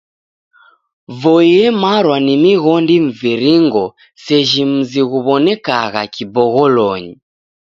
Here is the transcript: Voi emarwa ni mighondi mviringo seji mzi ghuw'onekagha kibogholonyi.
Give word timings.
Voi 1.21 1.49
emarwa 1.67 2.17
ni 2.25 2.35
mighondi 2.43 2.95
mviringo 3.07 3.83
seji 4.23 4.63
mzi 4.73 5.01
ghuw'onekagha 5.09 6.03
kibogholonyi. 6.13 7.13